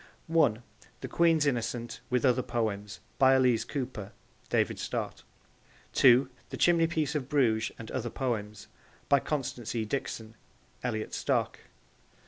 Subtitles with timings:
[0.25, 0.63] (1)
[1.01, 3.01] The Queen's Innocent, with Other Poems.
[3.19, 4.13] By Elise Cooper.
[4.49, 5.21] (David Stott.)
[5.93, 8.67] (2) The Chimneypiece of Bruges and Other Poems.
[9.09, 9.85] By Constance E.
[9.85, 10.33] Dixon.
[10.83, 11.59] (Elliot Stock.)